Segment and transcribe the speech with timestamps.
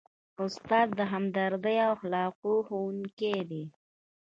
[0.45, 3.63] استاد د همدردۍ او اخلاقو ښوونکی دی.